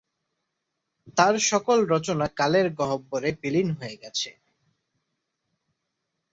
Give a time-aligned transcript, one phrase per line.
[1.17, 4.29] তার সকল রচনা কালের গহ্বরে বিলীন হয়ে গেছে।